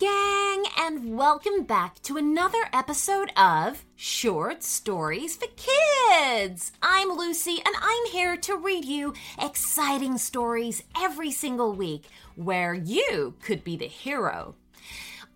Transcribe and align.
gang, 0.00 0.64
and 0.78 1.14
welcome 1.14 1.62
back 1.62 2.00
to 2.00 2.16
another 2.16 2.70
episode 2.72 3.30
of 3.36 3.84
Short 3.96 4.62
Stories 4.62 5.36
for 5.36 5.46
Kids. 5.48 6.72
I'm 6.82 7.10
Lucy, 7.10 7.58
and 7.66 7.74
I'm 7.82 8.06
here 8.10 8.38
to 8.38 8.56
read 8.56 8.86
you 8.86 9.12
exciting 9.38 10.16
stories 10.16 10.82
every 10.98 11.30
single 11.30 11.74
week 11.74 12.04
where 12.34 12.72
you 12.72 13.34
could 13.42 13.62
be 13.62 13.76
the 13.76 13.88
hero. 13.88 14.54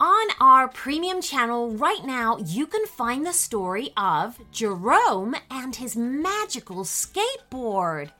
On 0.01 0.29
our 0.41 0.69
premium 0.69 1.21
channel 1.21 1.71
right 1.73 2.03
now, 2.03 2.39
you 2.39 2.67
can 2.67 2.87
find 2.87 3.27
the 3.27 3.35
story 3.35 3.93
of 3.99 4.39
Jerome 4.51 5.37
and 5.51 5.77
his 5.77 5.95
magical 5.95 6.85
skateboard. 6.85 8.13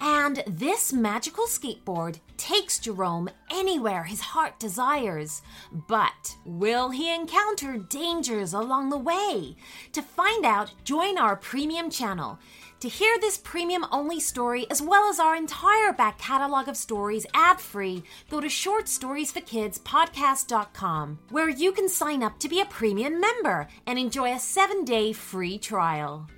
And 0.00 0.44
this 0.46 0.92
magical 0.92 1.46
skateboard 1.46 2.20
takes 2.36 2.78
Jerome 2.78 3.28
anywhere 3.50 4.04
his 4.04 4.20
heart 4.20 4.60
desires. 4.60 5.42
But 5.72 6.36
will 6.44 6.90
he 6.90 7.14
encounter 7.14 7.76
dangers 7.76 8.52
along 8.52 8.90
the 8.90 8.98
way? 8.98 9.56
To 9.92 10.02
find 10.02 10.44
out, 10.44 10.72
join 10.84 11.18
our 11.18 11.36
premium 11.36 11.90
channel. 11.90 12.38
To 12.80 12.88
hear 12.88 13.18
this 13.18 13.38
premium 13.38 13.84
only 13.90 14.20
story, 14.20 14.64
as 14.70 14.80
well 14.80 15.10
as 15.10 15.18
our 15.18 15.34
entire 15.34 15.92
back 15.92 16.16
catalog 16.16 16.68
of 16.68 16.76
stories 16.76 17.26
ad 17.34 17.60
free, 17.60 18.04
go 18.30 18.40
to 18.40 18.46
shortstoriesforkidspodcast.com, 18.46 21.18
where 21.30 21.48
you 21.48 21.72
can 21.72 21.88
sign 21.88 22.22
up 22.22 22.38
to 22.38 22.48
be 22.48 22.60
a 22.60 22.66
premium 22.66 23.20
member 23.20 23.66
and 23.88 23.98
enjoy 23.98 24.32
a 24.32 24.38
seven 24.38 24.84
day 24.84 25.12
free 25.12 25.58
trial. 25.58 26.28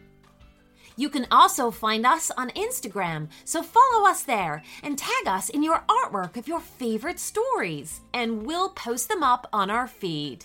You 1.00 1.09
can 1.09 1.27
also 1.30 1.70
find 1.70 2.04
us 2.04 2.30
on 2.36 2.51
Instagram, 2.51 3.29
so 3.46 3.62
follow 3.62 4.06
us 4.06 4.20
there 4.20 4.62
and 4.82 4.98
tag 4.98 5.26
us 5.26 5.48
in 5.48 5.62
your 5.62 5.82
artwork 5.88 6.37
of 6.37 6.46
your 6.46 6.60
favorite 6.60 7.18
stories, 7.18 8.02
and 8.12 8.45
we'll 8.45 8.68
post 8.68 9.09
them 9.09 9.23
up 9.23 9.48
on 9.51 9.71
our 9.71 9.88
feed. 9.88 10.45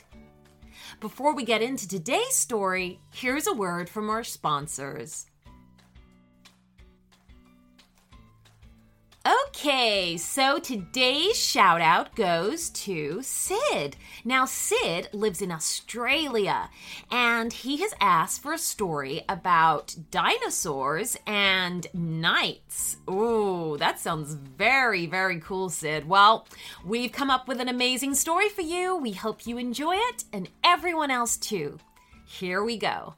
Before 1.02 1.36
we 1.36 1.44
get 1.44 1.62
into 1.62 1.90
today's 1.90 2.38
story, 2.38 3.02
here's 3.12 3.48
a 3.48 3.54
word 3.54 3.90
from 3.90 4.10
our 4.10 4.24
sponsors. 4.24 5.26
Okay, 9.66 10.16
so 10.18 10.60
today's 10.60 11.36
shout 11.36 11.82
out 11.82 12.16
goes 12.16 12.70
to 12.70 13.24
Sid. 13.24 13.98
Now, 14.24 14.46
Sid 14.46 15.10
lives 15.12 15.42
in 15.42 15.52
Australia 15.52 16.70
and 17.10 17.52
he 17.52 17.78
has 17.78 17.92
asked 18.00 18.44
for 18.44 18.54
a 18.54 18.60
story 18.60 19.24
about 19.28 19.96
dinosaurs 20.12 21.18
and 21.26 21.88
knights. 21.96 22.98
Ooh, 23.10 23.76
that 23.80 24.00
sounds 24.00 24.36
very, 24.36 25.08
very 25.08 25.40
cool, 25.40 25.70
Sid. 25.72 26.08
Well, 26.08 26.46
we've 26.86 27.12
come 27.12 27.32
up 27.32 27.48
with 27.48 27.60
an 27.60 27.68
amazing 27.68 28.14
story 28.14 28.50
for 28.50 28.62
you. 28.62 28.96
We 28.96 29.14
hope 29.14 29.48
you 29.48 29.58
enjoy 29.58 29.96
it 29.96 30.26
and 30.32 30.48
everyone 30.64 31.10
else 31.10 31.38
too. 31.38 31.80
Here 32.28 32.64
we 32.64 32.78
go. 32.78 33.16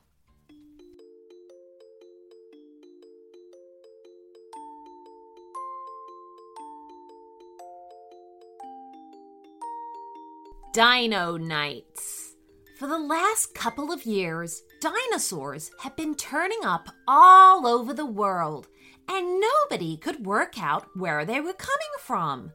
Dino 10.74 11.38
Knights. 11.38 12.36
For 12.78 12.88
the 12.88 13.00
last 13.00 13.56
couple 13.56 13.92
of 13.92 14.06
years, 14.06 14.62
dinosaurs 14.80 15.72
have 15.80 15.96
been 15.96 16.14
turning 16.14 16.64
up 16.64 16.90
all 17.08 17.66
over 17.66 17.94
the 17.94 18.06
world, 18.06 18.68
and 19.08 19.42
nobody 19.42 19.98
could 19.98 20.26
work 20.26 20.62
out 20.62 20.86
where 20.96 21.26
they 21.26 21.40
were 21.40 21.54
coming 21.54 21.94
from. 22.00 22.52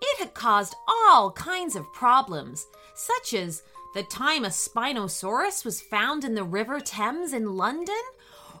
It 0.00 0.18
had 0.18 0.34
caused 0.34 0.74
all 0.88 1.30
kinds 1.30 1.76
of 1.76 1.92
problems, 1.92 2.66
such 2.94 3.34
as 3.34 3.62
the 3.94 4.02
time 4.02 4.44
a 4.44 4.48
Spinosaurus 4.48 5.64
was 5.64 5.80
found 5.80 6.24
in 6.24 6.34
the 6.34 6.44
River 6.44 6.80
Thames 6.80 7.32
in 7.32 7.56
London, 7.56 8.02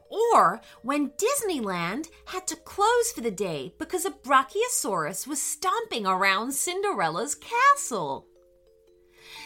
or 0.08 0.60
when 0.82 1.12
Disneyland 1.12 2.08
had 2.26 2.46
to 2.46 2.56
close 2.56 3.10
for 3.12 3.22
the 3.22 3.30
day 3.30 3.74
because 3.78 4.04
a 4.04 4.10
Brachiosaurus 4.10 5.26
was 5.26 5.42
stomping 5.42 6.06
around 6.06 6.52
Cinderella's 6.52 7.34
castle. 7.34 8.28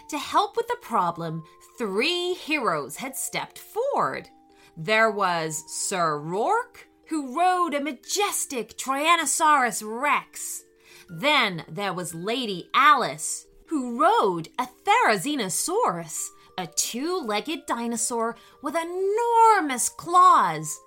To 0.08 0.18
help 0.18 0.56
with 0.56 0.68
the 0.68 0.76
problem, 0.80 1.42
three 1.78 2.34
heroes 2.34 2.96
had 2.96 3.16
stepped 3.16 3.58
forward. 3.58 4.28
There 4.76 5.10
was 5.10 5.64
Sir 5.66 6.18
Rourke, 6.18 6.86
who 7.08 7.36
rode 7.36 7.74
a 7.74 7.80
majestic 7.80 8.76
Tyrannosaurus 8.76 9.82
Rex. 9.84 10.62
Then 11.08 11.64
there 11.68 11.92
was 11.92 12.14
Lady 12.14 12.68
Alice, 12.74 13.46
who 13.66 14.00
rode 14.00 14.48
a 14.58 14.68
Therizinosaurus, 14.84 16.28
a 16.56 16.68
two 16.68 17.18
legged 17.18 17.66
dinosaur 17.66 18.36
with 18.62 18.76
enormous 18.76 19.88
claws. 19.88 20.78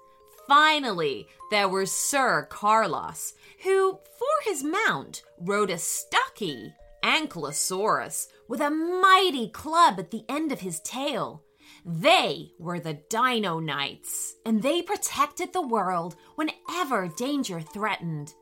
Finally, 0.48 1.28
there 1.52 1.68
was 1.68 1.92
Sir 1.92 2.48
Carlos, 2.50 3.34
who, 3.64 4.00
for 4.18 4.50
his 4.50 4.64
mount, 4.64 5.24
rode 5.40 5.70
a 5.70 5.78
stocky 5.78 6.74
Ankylosaurus 7.04 8.28
with 8.50 8.60
a 8.60 8.70
mighty 8.70 9.48
club 9.48 9.98
at 10.00 10.12
the 10.12 10.26
end 10.28 10.52
of 10.52 10.60
his 10.60 10.82
tail. 10.82 11.44
They 11.86 12.52
were 12.60 12.80
the 12.80 13.00
Dino 13.10 13.60
Knights, 13.60 14.36
and 14.46 14.62
they 14.62 14.82
protected 14.82 15.54
the 15.54 15.66
world 15.66 16.16
whenever 16.36 17.08
danger 17.16 17.62
threatened. 17.62 18.34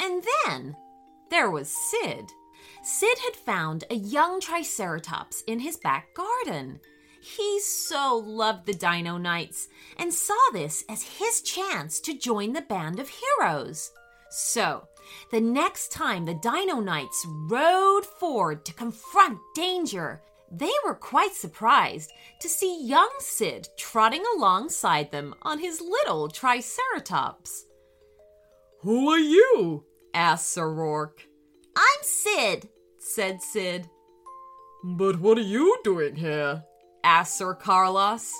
And 0.00 0.24
then 0.46 0.74
there 1.30 1.50
was 1.50 1.68
Sid. 1.68 2.32
Sid 2.82 3.18
had 3.24 3.36
found 3.36 3.84
a 3.90 3.94
young 3.94 4.40
Triceratops 4.40 5.42
in 5.46 5.60
his 5.60 5.76
back 5.76 6.14
garden. 6.14 6.80
He 7.20 7.60
so 7.60 8.16
loved 8.16 8.66
the 8.66 8.72
Dino 8.74 9.18
Knights 9.18 9.68
and 9.98 10.12
saw 10.12 10.34
this 10.52 10.82
as 10.88 11.18
his 11.18 11.42
chance 11.42 12.00
to 12.00 12.18
join 12.18 12.52
the 12.52 12.62
band 12.62 12.98
of 12.98 13.08
heroes. 13.08 13.90
So 14.30 14.88
the 15.30 15.40
next 15.40 15.92
time 15.92 16.24
the 16.24 16.34
Dino 16.34 16.80
Knights 16.80 17.26
rode 17.48 18.06
forward 18.06 18.64
to 18.64 18.74
confront 18.74 19.38
danger, 19.54 20.22
they 20.50 20.72
were 20.84 20.94
quite 20.94 21.32
surprised 21.32 22.12
to 22.40 22.48
see 22.48 22.84
young 22.84 23.10
Sid 23.18 23.68
trotting 23.78 24.24
alongside 24.36 25.10
them 25.10 25.34
on 25.42 25.58
his 25.58 25.80
little 25.80 26.28
Triceratops. 26.28 27.66
Who 28.80 29.08
are 29.10 29.18
you? 29.18 29.84
asked 30.12 30.50
Sir 30.52 30.70
Rourke. 30.70 31.26
I'm 31.74 32.02
Sid, 32.02 32.68
said 32.98 33.40
Sid. 33.40 33.88
But 34.84 35.20
what 35.20 35.38
are 35.38 35.42
you 35.42 35.78
doing 35.84 36.16
here? 36.16 36.64
asked 37.04 37.38
Sir 37.38 37.54
Carlos. 37.54 38.32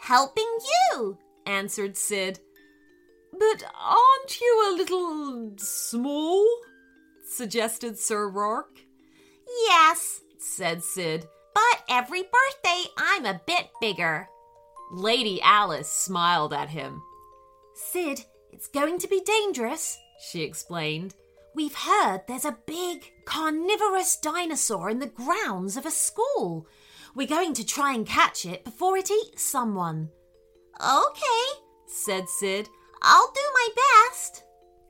Helping 0.00 0.50
you, 0.92 1.18
answered 1.46 1.96
Sid. 1.96 2.40
But 3.40 3.64
aren't 3.74 4.40
you 4.40 4.68
a 4.68 4.76
little 4.76 5.52
small? 5.56 6.46
suggested 7.24 7.98
Sir 7.98 8.28
Rourke. 8.28 8.80
Yes, 9.66 10.20
said 10.38 10.82
Sid. 10.84 11.26
But 11.54 11.84
every 11.88 12.22
birthday 12.22 12.84
I'm 12.98 13.24
a 13.24 13.40
bit 13.46 13.70
bigger. 13.80 14.28
Lady 14.92 15.40
Alice 15.40 15.90
smiled 15.90 16.52
at 16.52 16.68
him. 16.68 17.00
Sid, 17.74 18.20
it's 18.52 18.68
going 18.68 18.98
to 18.98 19.08
be 19.08 19.22
dangerous, 19.22 19.96
she 20.30 20.42
explained. 20.42 21.14
We've 21.54 21.74
heard 21.74 22.22
there's 22.28 22.44
a 22.44 22.58
big 22.66 23.10
carnivorous 23.24 24.16
dinosaur 24.16 24.90
in 24.90 24.98
the 24.98 25.06
grounds 25.06 25.78
of 25.78 25.86
a 25.86 25.90
school. 25.90 26.66
We're 27.14 27.26
going 27.26 27.54
to 27.54 27.66
try 27.66 27.94
and 27.94 28.06
catch 28.06 28.44
it 28.44 28.64
before 28.64 28.98
it 28.98 29.10
eats 29.10 29.42
someone. 29.42 30.10
Okay, 30.78 31.62
said 31.86 32.28
Sid. 32.28 32.68
I'll 33.02 33.32
do 33.32 33.40
my 33.54 33.68
best. 34.08 34.44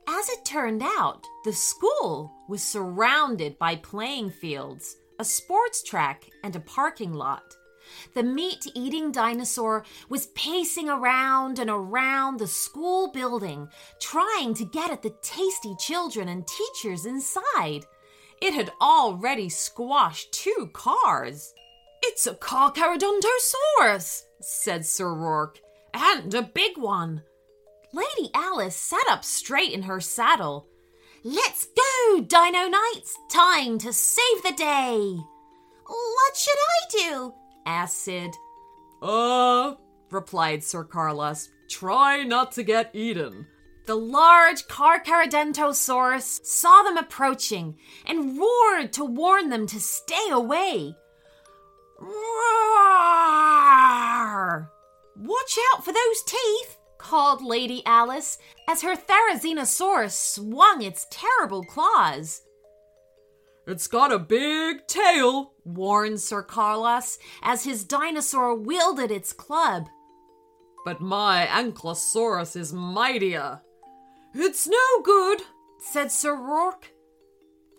As 0.07 0.29
it 0.29 0.43
turned 0.43 0.83
out, 0.83 1.25
the 1.45 1.53
school 1.53 2.31
was 2.49 2.61
surrounded 2.61 3.57
by 3.57 3.77
playing 3.77 4.31
fields, 4.31 4.97
a 5.19 5.23
sports 5.23 5.81
track, 5.83 6.29
and 6.43 6.55
a 6.55 6.59
parking 6.59 7.13
lot. 7.13 7.55
The 8.13 8.23
meat 8.23 8.65
eating 8.75 9.11
dinosaur 9.11 9.85
was 10.09 10.27
pacing 10.27 10.89
around 10.89 11.59
and 11.59 11.69
around 11.69 12.39
the 12.39 12.47
school 12.47 13.11
building, 13.11 13.69
trying 13.99 14.53
to 14.55 14.65
get 14.65 14.91
at 14.91 15.01
the 15.01 15.15
tasty 15.21 15.75
children 15.79 16.27
and 16.27 16.45
teachers 16.47 17.05
inside. 17.05 17.85
It 18.41 18.53
had 18.53 18.71
already 18.81 19.49
squashed 19.49 20.33
two 20.33 20.69
cars. 20.73 21.53
It's 22.03 22.27
a 22.27 22.33
Carcharodontosaurus, 22.33 24.23
said 24.41 24.85
Sir 24.85 25.13
Rourke, 25.13 25.59
and 25.93 26.33
a 26.33 26.41
big 26.41 26.77
one. 26.77 27.23
Lady 27.93 28.31
Alice 28.33 28.75
sat 28.75 29.05
up 29.09 29.23
straight 29.23 29.71
in 29.71 29.83
her 29.83 29.99
saddle. 29.99 30.67
Let's 31.23 31.65
go, 31.65 32.21
Dino 32.21 32.67
Knights! 32.67 33.17
Time 33.29 33.77
to 33.79 33.93
save 33.93 34.43
the 34.43 34.53
day! 34.55 35.17
What 35.85 36.37
should 36.37 36.57
I 36.57 36.87
do? 36.89 37.33
asked 37.65 37.99
Sid. 37.99 38.35
Uh, 39.01 39.75
replied 40.09 40.63
Sir 40.63 40.83
Carlos. 40.83 41.49
Try 41.69 42.23
not 42.23 42.53
to 42.53 42.63
get 42.63 42.91
eaten. 42.93 43.47
The 43.85 43.95
large 43.95 44.67
Carcharodontosaurus 44.67 46.45
saw 46.45 46.83
them 46.83 46.97
approaching 46.97 47.77
and 48.05 48.37
roared 48.37 48.93
to 48.93 49.03
warn 49.03 49.49
them 49.49 49.67
to 49.67 49.79
stay 49.79 50.29
away. 50.29 50.95
Roar! 51.99 52.11
Watch 55.17 55.57
out 55.73 55.83
for 55.83 55.91
those 55.91 56.23
teeth, 56.25 56.77
called 57.01 57.41
Lady 57.41 57.81
Alice 57.85 58.37
as 58.69 58.83
her 58.83 58.95
Therizinosaurus 58.95 60.11
swung 60.11 60.81
its 60.81 61.07
terrible 61.09 61.63
claws. 61.63 62.43
It's 63.67 63.87
got 63.87 64.11
a 64.11 64.19
big 64.19 64.87
tail, 64.87 65.53
warned 65.65 66.19
Sir 66.19 66.43
Carlos 66.43 67.17
as 67.41 67.63
his 67.63 67.83
dinosaur 67.83 68.55
wielded 68.55 69.11
its 69.11 69.33
club. 69.33 69.87
But 70.85 71.01
my 71.01 71.47
Ankylosaurus 71.47 72.55
is 72.55 72.73
mightier. 72.73 73.61
It's 74.33 74.67
no 74.67 75.01
good, 75.03 75.41
said 75.79 76.11
Sir 76.11 76.35
Rourke. 76.35 76.93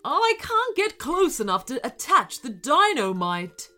I 0.05 0.35
can't 0.39 0.77
get 0.77 0.99
close 0.99 1.41
enough 1.41 1.65
to 1.67 1.85
attach 1.87 2.41
the 2.41 2.51
dynamite. 2.51 3.69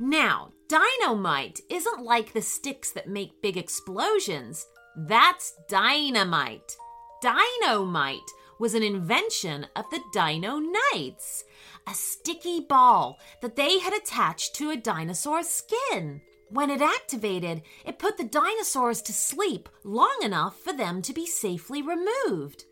Now, 0.00 0.52
dynamite 0.68 1.60
isn't 1.68 2.04
like 2.04 2.32
the 2.32 2.42
sticks 2.42 2.90
that 2.92 3.08
make 3.08 3.42
big 3.42 3.56
explosions. 3.56 4.66
That's 4.96 5.54
dynamite. 5.68 6.76
Dynamite 7.22 8.18
was 8.58 8.74
an 8.74 8.82
invention 8.82 9.66
of 9.76 9.84
the 9.90 10.00
Dino 10.12 10.58
Knights, 10.58 11.44
a 11.86 11.94
sticky 11.94 12.60
ball 12.60 13.18
that 13.40 13.56
they 13.56 13.78
had 13.78 13.92
attached 13.92 14.54
to 14.56 14.70
a 14.70 14.76
dinosaur's 14.76 15.48
skin. 15.48 16.20
When 16.48 16.70
it 16.70 16.82
activated, 16.82 17.62
it 17.86 17.98
put 17.98 18.18
the 18.18 18.24
dinosaurs 18.24 19.02
to 19.02 19.12
sleep 19.12 19.68
long 19.84 20.18
enough 20.22 20.60
for 20.60 20.72
them 20.72 21.00
to 21.02 21.12
be 21.12 21.26
safely 21.26 21.80
removed. 21.80 22.64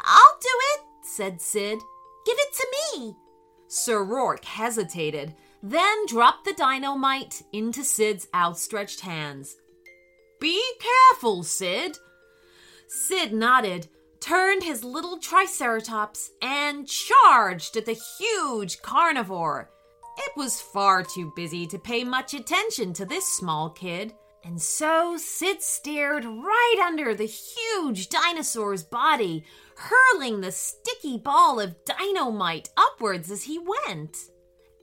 I'll 0.00 0.38
do 0.40 0.48
it, 0.74 0.80
said 1.02 1.40
Sid. 1.40 1.78
Give 2.24 2.36
it 2.38 2.52
to 2.54 2.66
me. 2.96 3.16
Sir 3.66 4.04
Rourke 4.04 4.44
hesitated, 4.44 5.34
then 5.62 6.06
dropped 6.06 6.44
the 6.44 6.52
dynamite 6.52 7.42
into 7.52 7.82
Sid's 7.82 8.28
outstretched 8.34 9.00
hands. 9.00 9.56
Be 10.40 10.62
careful, 10.80 11.42
Sid. 11.42 11.98
Sid 12.86 13.32
nodded, 13.32 13.88
turned 14.20 14.62
his 14.62 14.84
little 14.84 15.18
triceratops, 15.18 16.30
and 16.40 16.88
charged 16.88 17.76
at 17.76 17.86
the 17.86 18.00
huge 18.18 18.80
carnivore. 18.82 19.70
It 20.18 20.32
was 20.36 20.60
far 20.60 21.02
too 21.02 21.32
busy 21.36 21.66
to 21.66 21.78
pay 21.78 22.04
much 22.04 22.34
attention 22.34 22.92
to 22.94 23.04
this 23.04 23.26
small 23.26 23.70
kid, 23.70 24.14
and 24.44 24.60
so 24.60 25.16
Sid 25.16 25.62
steered 25.62 26.24
right 26.24 26.84
under 26.84 27.14
the 27.14 27.26
huge 27.26 28.08
dinosaur's 28.08 28.82
body, 28.82 29.44
hurling 29.76 30.40
the 30.40 30.52
sticky 30.52 31.18
ball 31.18 31.60
of 31.60 31.84
dynamite 31.84 32.70
upwards 32.76 33.30
as 33.30 33.44
he 33.44 33.58
went. 33.58 34.16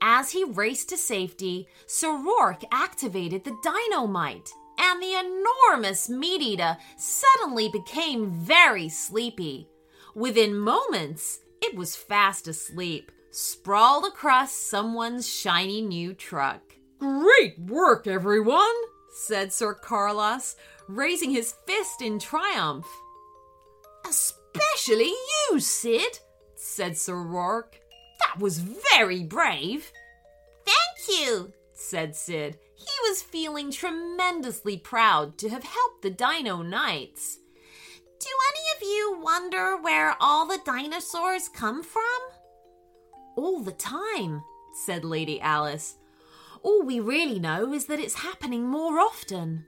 As 0.08 0.30
he 0.30 0.44
raced 0.44 0.90
to 0.90 0.98
safety, 0.98 1.68
Sir 1.88 2.16
Rourke 2.16 2.62
activated 2.72 3.44
the 3.44 3.58
dynamite 3.64 4.52
and 4.78 5.02
the 5.02 5.16
enormous 5.16 6.08
meat 6.08 6.44
eater 6.44 6.78
suddenly 6.96 7.70
became 7.70 8.30
very 8.30 8.88
sleepy. 8.88 9.68
Within 10.14 10.60
moments, 10.60 11.40
it 11.60 11.76
was 11.76 11.96
fast 11.96 12.48
asleep, 12.48 13.12
sprawled 13.32 14.06
across 14.06 14.52
someone's 14.52 15.28
shiny 15.28 15.82
new 15.82 16.14
truck. 16.14 16.62
Great 17.00 17.58
work, 17.58 18.06
everyone, 18.06 18.76
said 19.12 19.52
Sir 19.52 19.74
Carlos, 19.74 20.56
raising 20.88 21.32
his 21.32 21.56
fist 21.66 22.04
in 22.04 22.20
triumph. 22.20 22.86
Especially 24.08 25.12
you, 25.50 25.60
Sid, 25.60 26.20
said 26.54 26.96
Sir 26.96 27.16
Rourke. 27.16 27.80
That 28.36 28.42
was 28.42 28.60
very 28.92 29.24
brave. 29.24 29.94
Thank 30.66 31.20
you, 31.20 31.54
said 31.74 32.18
Sid. 32.18 32.58
He 32.76 33.10
was 33.10 33.22
feeling 33.22 33.72
tremendously 33.72 34.78
proud 34.78 35.38
to 35.38 35.48
have 35.48 35.64
helped 35.64 36.02
the 36.02 36.10
Dino 36.10 36.62
Knights. 36.62 37.40
Do 38.20 38.28
any 38.50 38.76
of 38.76 38.82
you 38.82 39.22
wonder 39.24 39.78
where 39.78 40.18
all 40.20 40.46
the 40.46 40.60
dinosaurs 40.66 41.48
come 41.48 41.82
from? 41.82 42.04
All 43.38 43.62
the 43.62 43.72
time, 43.72 44.44
said 44.86 45.06
Lady 45.06 45.40
Alice. 45.40 45.96
All 46.62 46.84
we 46.84 47.00
really 47.00 47.40
know 47.40 47.72
is 47.72 47.86
that 47.86 48.02
it's 48.02 48.16
happening 48.16 48.68
more 48.68 49.00
often. 49.00 49.66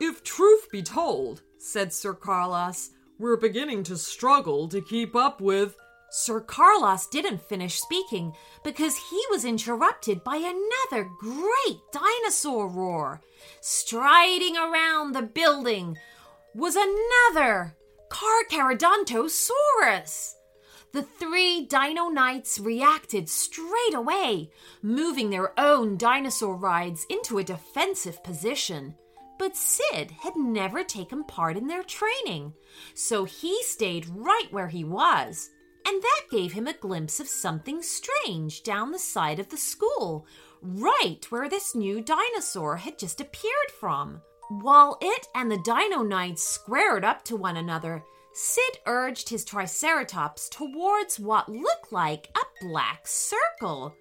If 0.00 0.24
truth 0.24 0.68
be 0.72 0.82
told, 0.82 1.42
said 1.58 1.92
Sir 1.92 2.12
Carlos, 2.12 2.90
we're 3.20 3.36
beginning 3.36 3.84
to 3.84 3.96
struggle 3.96 4.66
to 4.66 4.80
keep 4.80 5.14
up 5.14 5.40
with 5.40 5.76
Sir 6.10 6.40
Carlos 6.40 7.06
didn't 7.06 7.42
finish 7.42 7.78
speaking 7.80 8.34
because 8.64 8.96
he 8.96 9.22
was 9.30 9.44
interrupted 9.44 10.24
by 10.24 10.36
another 10.36 11.06
great 11.20 11.80
dinosaur 11.92 12.66
roar. 12.66 13.20
Striding 13.60 14.56
around 14.56 15.12
the 15.12 15.20
building 15.22 15.98
was 16.54 16.76
another 16.76 17.76
Carcharodontosaurus. 18.08 20.32
The 20.92 21.02
three 21.02 21.66
Dino 21.66 22.08
Knights 22.08 22.58
reacted 22.58 23.28
straight 23.28 23.92
away, 23.94 24.50
moving 24.80 25.28
their 25.28 25.52
own 25.60 25.98
dinosaur 25.98 26.56
rides 26.56 27.04
into 27.10 27.36
a 27.36 27.44
defensive 27.44 28.24
position. 28.24 28.94
But 29.38 29.54
Sid 29.54 30.12
had 30.22 30.36
never 30.36 30.82
taken 30.82 31.24
part 31.24 31.58
in 31.58 31.66
their 31.66 31.82
training, 31.82 32.54
so 32.94 33.24
he 33.24 33.62
stayed 33.62 34.08
right 34.08 34.50
where 34.50 34.68
he 34.68 34.84
was 34.84 35.50
and 35.88 36.02
that 36.02 36.26
gave 36.30 36.52
him 36.52 36.66
a 36.66 36.74
glimpse 36.74 37.18
of 37.18 37.26
something 37.26 37.80
strange 37.82 38.62
down 38.62 38.92
the 38.92 38.98
side 38.98 39.38
of 39.38 39.48
the 39.48 39.56
school, 39.56 40.26
right 40.60 41.24
where 41.30 41.48
this 41.48 41.74
new 41.74 42.02
dinosaur 42.02 42.76
had 42.76 42.98
just 42.98 43.22
appeared 43.22 43.70
from. 43.80 44.20
While 44.50 44.98
it 45.00 45.26
and 45.34 45.50
the 45.50 45.62
Dino 45.64 46.02
Knights 46.02 46.44
squared 46.44 47.04
up 47.04 47.24
to 47.24 47.36
one 47.36 47.56
another, 47.56 48.04
Sid 48.34 48.78
urged 48.86 49.30
his 49.30 49.46
Triceratops 49.46 50.50
towards 50.50 51.18
what 51.18 51.48
looked 51.48 51.90
like 51.90 52.28
a 52.36 52.66
black 52.66 53.06
circle. 53.06 53.94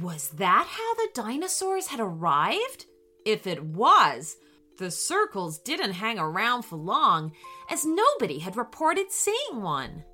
Was 0.00 0.28
that 0.30 0.66
how 0.68 0.94
the 0.94 1.10
dinosaurs 1.12 1.88
had 1.88 1.98
arrived? 1.98 2.86
If 3.26 3.48
it 3.48 3.64
was, 3.64 4.36
the 4.78 4.92
circles 4.92 5.58
didn't 5.58 5.92
hang 5.92 6.20
around 6.20 6.62
for 6.62 6.76
long, 6.76 7.32
as 7.68 7.84
nobody 7.84 8.38
had 8.38 8.56
reported 8.56 9.10
seeing 9.10 9.60
one. 9.60 10.04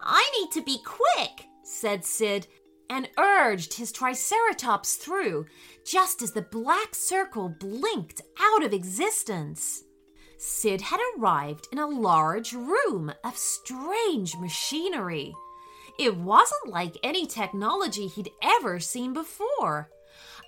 I 0.00 0.30
need 0.38 0.50
to 0.52 0.62
be 0.62 0.78
quick, 0.84 1.46
said 1.62 2.04
Sid, 2.04 2.46
and 2.90 3.08
urged 3.18 3.74
his 3.74 3.92
Triceratops 3.92 4.96
through 4.96 5.46
just 5.86 6.22
as 6.22 6.32
the 6.32 6.42
black 6.42 6.94
circle 6.94 7.48
blinked 7.48 8.20
out 8.40 8.64
of 8.64 8.72
existence. 8.72 9.84
Sid 10.38 10.80
had 10.80 11.00
arrived 11.16 11.68
in 11.70 11.78
a 11.78 11.86
large 11.86 12.52
room 12.52 13.12
of 13.22 13.36
strange 13.36 14.36
machinery. 14.36 15.34
It 15.98 16.16
wasn't 16.16 16.68
like 16.68 16.96
any 17.02 17.26
technology 17.26 18.06
he'd 18.06 18.30
ever 18.42 18.80
seen 18.80 19.12
before. 19.12 19.90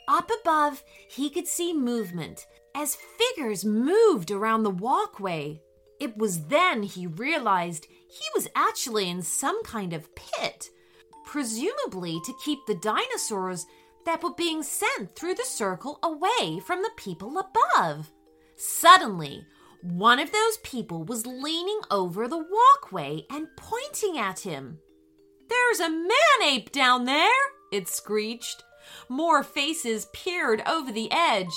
Up 0.08 0.30
above, 0.40 0.82
he 1.08 1.30
could 1.30 1.46
see 1.46 1.72
movement 1.72 2.46
as 2.74 2.96
figures 2.96 3.64
moved 3.64 4.30
around 4.30 4.62
the 4.62 4.70
walkway. 4.70 5.60
It 6.00 6.16
was 6.16 6.46
then 6.46 6.82
he 6.82 7.06
realized 7.06 7.86
he 8.12 8.24
was 8.34 8.48
actually 8.54 9.08
in 9.08 9.22
some 9.22 9.62
kind 9.64 9.94
of 9.94 10.14
pit, 10.14 10.68
presumably 11.24 12.20
to 12.26 12.34
keep 12.44 12.58
the 12.66 12.74
dinosaurs 12.74 13.64
that 14.04 14.22
were 14.22 14.34
being 14.34 14.62
sent 14.62 15.16
through 15.16 15.34
the 15.34 15.44
circle 15.44 15.98
away 16.02 16.60
from 16.60 16.82
the 16.82 16.90
people 16.96 17.38
above. 17.38 18.10
Suddenly, 18.56 19.46
one 19.82 20.18
of 20.18 20.30
those 20.30 20.58
people 20.58 21.04
was 21.04 21.26
leaning 21.26 21.80
over 21.90 22.28
the 22.28 22.44
walkway 22.44 23.24
and 23.30 23.46
pointing 23.56 24.18
at 24.18 24.40
him. 24.40 24.78
There's 25.48 25.80
a 25.80 25.88
man 25.88 26.42
ape 26.44 26.70
down 26.70 27.06
there, 27.06 27.30
it 27.72 27.88
screeched. 27.88 28.62
More 29.08 29.42
faces 29.42 30.06
peered 30.12 30.62
over 30.66 30.92
the 30.92 31.10
edge, 31.10 31.54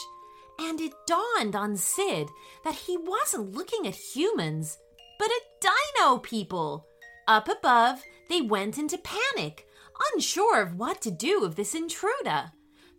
and 0.57 0.79
it 0.79 0.93
dawned 1.05 1.55
on 1.55 1.75
Sid 1.75 2.29
that 2.63 2.75
he 2.75 2.95
wasn't 2.97 3.53
looking 3.53 3.85
at 3.85 3.95
humans, 3.95 4.77
but 5.19 5.29
a 5.29 5.41
dino 5.61 6.17
people. 6.19 6.85
Up 7.27 7.49
above, 7.49 8.03
they 8.29 8.41
went 8.41 8.77
into 8.77 8.97
panic, 8.97 9.67
unsure 10.13 10.61
of 10.61 10.75
what 10.75 11.01
to 11.01 11.11
do 11.11 11.39
with 11.41 11.55
this 11.55 11.73
intruder. 11.73 12.51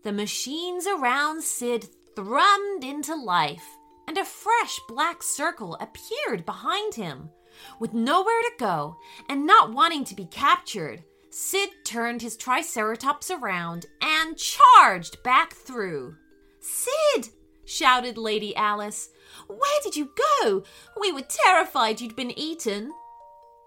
The 0.02 0.12
machines 0.12 0.87
around 0.87 1.42
Sid 1.42 1.87
thrummed 2.16 2.85
into 2.85 3.14
life, 3.14 3.64
and 4.08 4.16
a 4.18 4.25
fresh 4.25 4.78
black 4.88 5.23
circle 5.23 5.76
appeared 5.80 6.46
behind 6.46 6.94
him. 6.94 7.30
With 7.78 7.94
nowhere 7.94 8.42
to 8.42 8.52
go 8.58 8.96
and 9.28 9.46
not 9.46 9.73
wanting 9.73 10.04
to 10.04 10.14
be 10.14 10.26
captured, 10.26 11.04
Sid 11.30 11.70
turned 11.85 12.23
his 12.23 12.37
Triceratops 12.37 13.30
around 13.30 13.87
and 14.00 14.37
charged 14.37 15.23
back 15.23 15.52
through. 15.52 16.16
Sid! 16.61 17.28
shouted 17.64 18.16
Lady 18.16 18.54
Alice. 18.56 19.11
Where 19.49 19.81
did 19.83 19.97
you 19.97 20.11
go? 20.43 20.62
We 21.00 21.12
were 21.12 21.23
terrified 21.23 22.00
you'd 22.00 22.17
been 22.17 22.37
eaten. 22.38 22.93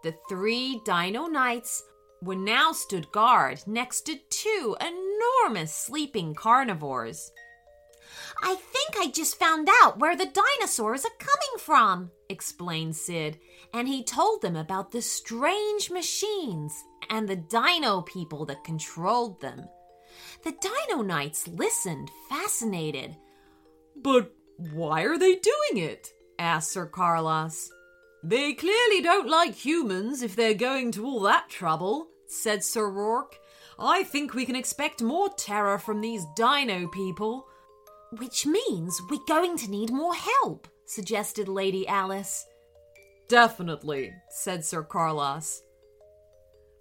The 0.04 0.16
three 0.30 0.82
Dino 0.86 1.28
Knights 1.28 1.84
were 2.22 2.36
now 2.36 2.72
stood 2.72 3.12
guard 3.12 3.62
next 3.68 4.02
to 4.02 4.18
two 4.30 4.76
enormous 4.82 5.74
sleeping 5.74 6.36
carnivores. 6.36 7.32
I 8.42 8.56
think 8.56 8.96
I 8.98 9.12
just 9.12 9.38
found 9.38 9.70
out 9.84 10.00
where 10.00 10.16
the 10.16 10.26
dinosaurs 10.26 11.06
are 11.06 11.18
coming 11.20 11.60
from, 11.60 12.12
explained 12.30 12.96
Sid, 12.96 13.38
and 13.74 13.88
he 13.88 14.04
told 14.04 14.42
them 14.42 14.56
about 14.56 14.92
the 14.92 15.02
strange 15.02 15.92
machines 15.92 16.74
and 17.10 17.28
the 17.28 17.36
dino 17.36 18.02
people 18.02 18.46
that 18.46 18.64
controlled 18.64 19.42
them. 19.42 19.68
The 20.44 20.52
Dino 20.52 21.02
Knights 21.02 21.48
listened, 21.48 22.10
fascinated. 22.30 23.16
But 23.96 24.34
why 24.60 25.04
are 25.04 25.18
they 25.18 25.36
doing 25.36 25.84
it? 25.84 26.14
asked 26.38 26.72
Sir 26.72 26.86
Carlos. 26.86 27.72
They 28.24 28.54
clearly 28.54 29.02
don't 29.02 29.30
like 29.30 29.56
humans 29.56 30.22
if 30.22 30.36
they're 30.36 30.54
going 30.54 30.92
to 30.94 31.06
all 31.06 31.22
that 31.22 31.50
trouble, 31.50 32.10
said 32.28 32.64
Sir 32.64 32.90
Rourke. 32.90 33.38
I 33.80 34.04
think 34.04 34.34
we 34.34 34.46
can 34.46 34.58
expect 34.58 35.02
more 35.02 35.30
terror 35.38 35.80
from 35.80 36.02
these 36.02 36.26
dino 36.36 36.88
people. 36.90 37.48
Which 38.18 38.46
means 38.46 39.00
we're 39.10 39.20
going 39.28 39.56
to 39.58 39.72
need 39.72 39.92
more 39.92 40.16
help, 40.16 40.68
suggested 40.86 41.48
Lady 41.48 41.88
Alice. 41.88 42.46
Definitely, 43.30 44.12
said 44.30 44.66
Sir 44.66 44.84
Carlos. 44.84 45.62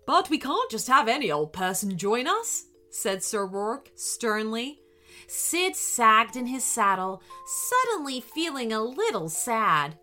But 0.06 0.30
we 0.30 0.38
can't 0.38 0.70
just 0.70 0.88
have 0.88 1.06
any 1.06 1.30
old 1.30 1.52
person 1.52 1.96
join 1.96 2.26
us, 2.26 2.64
said 2.90 3.22
Sir 3.22 3.46
Rourke 3.46 3.90
sternly. 3.94 4.80
Sid 5.26 5.74
sagged 5.74 6.36
in 6.36 6.46
his 6.46 6.64
saddle, 6.64 7.22
suddenly 7.46 8.20
feeling 8.20 8.72
a 8.72 8.82
little 8.82 9.28
sad. 9.28 9.98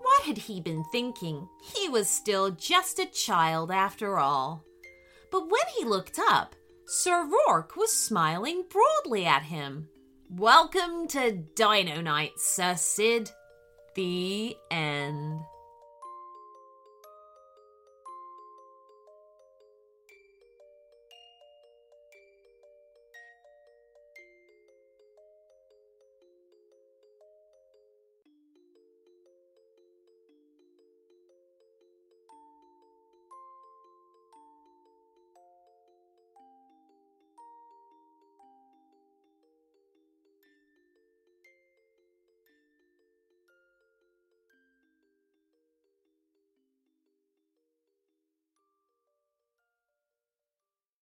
What 0.00 0.22
had 0.22 0.38
he 0.38 0.60
been 0.60 0.84
thinking? 0.90 1.48
He 1.62 1.88
was 1.88 2.08
still 2.08 2.50
just 2.50 2.98
a 2.98 3.06
child 3.06 3.70
after 3.70 4.18
all. 4.18 4.64
But 5.30 5.50
when 5.50 5.66
he 5.76 5.84
looked 5.84 6.18
up, 6.18 6.54
Sir 6.86 7.26
Rourke 7.26 7.76
was 7.76 7.92
smiling 7.92 8.64
broadly 8.70 9.26
at 9.26 9.42
him. 9.42 9.88
Welcome 10.30 11.08
to 11.08 11.32
Dino 11.32 12.00
Knight, 12.00 12.32
Sir 12.38 12.74
Sid. 12.76 13.30
The 13.94 14.56
end. 14.70 15.40